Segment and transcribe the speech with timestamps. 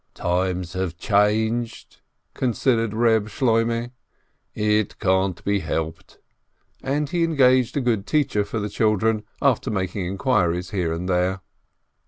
[0.15, 2.01] "Times have changed,"
[2.33, 3.91] considered Reb Shloimeh;
[4.55, 6.17] "it can't be helped!"
[6.81, 11.41] and he engaged a good teacher for the children, after making inquiries here and there.